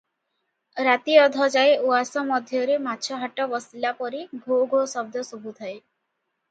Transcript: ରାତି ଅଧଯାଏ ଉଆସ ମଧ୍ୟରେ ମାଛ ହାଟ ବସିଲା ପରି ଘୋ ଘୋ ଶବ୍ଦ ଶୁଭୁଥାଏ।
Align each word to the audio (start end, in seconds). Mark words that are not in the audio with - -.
ରାତି 0.87 1.17
ଅଧଯାଏ 1.23 1.75
ଉଆସ 1.89 2.23
ମଧ୍ୟରେ 2.31 2.79
ମାଛ 2.89 3.21
ହାଟ 3.25 3.49
ବସିଲା 3.55 3.93
ପରି 4.03 4.27
ଘୋ 4.49 4.61
ଘୋ 4.75 4.85
ଶବ୍ଦ 4.97 5.27
ଶୁଭୁଥାଏ। 5.33 5.81